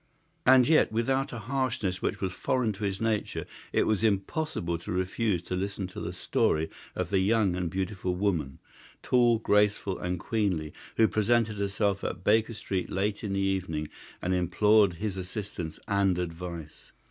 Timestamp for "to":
2.73-2.83, 4.79-4.91, 5.43-5.55, 5.89-5.99